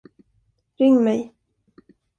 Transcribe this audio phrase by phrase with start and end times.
[0.79, 1.31] Ring mig.